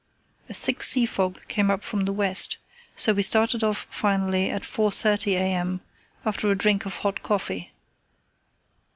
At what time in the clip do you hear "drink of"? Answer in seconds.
6.57-6.97